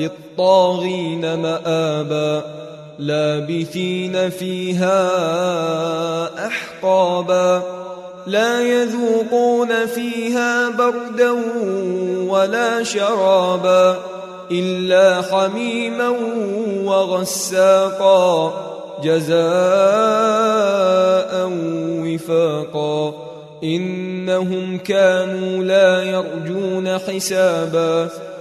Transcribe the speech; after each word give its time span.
للطاغين 0.00 1.34
مآبا 1.34 2.42
لابثين 2.98 4.30
فيها 4.30 5.06
أحقابا. 6.46 7.62
لا 8.26 8.60
يذوقون 8.60 9.86
فيها 9.86 10.68
بردا 10.68 11.30
ولا 12.28 12.82
شرابا 12.82 13.98
إلا 14.50 15.22
حميما 15.22 16.08
وغساقا 16.84 18.52
جزاء 19.04 19.40
وفاقا. 22.04 23.14
إنهم 23.64 24.78
كانوا 24.78 25.64
لا 25.64 26.02
يرجون 26.02 26.98
حسابا. 26.98 28.08